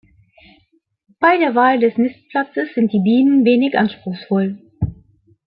Bei 1.19 1.37
der 1.37 1.53
Wahl 1.53 1.77
des 1.79 1.95
Nistplatzes 1.95 2.73
sind 2.73 2.91
die 2.91 3.01
Bienen 3.03 3.45
wenig 3.45 3.77
anspruchsvoll. 3.77 4.57